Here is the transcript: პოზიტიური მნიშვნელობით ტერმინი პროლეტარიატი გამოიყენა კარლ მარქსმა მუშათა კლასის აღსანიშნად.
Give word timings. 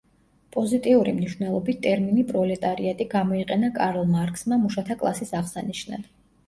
პოზიტიური 0.53 1.13
მნიშვნელობით 1.17 1.83
ტერმინი 1.83 2.25
პროლეტარიატი 2.31 3.09
გამოიყენა 3.15 3.73
კარლ 3.79 4.13
მარქსმა 4.19 4.61
მუშათა 4.67 5.03
კლასის 5.05 5.41
აღსანიშნად. 5.45 6.15